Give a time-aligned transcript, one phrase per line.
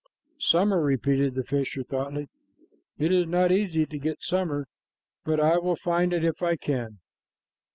[0.39, 2.27] "Summer," repeated the fisher thoughtfully.
[2.97, 4.67] "It is not easy to get summer,
[5.25, 6.97] but I will find it if I can."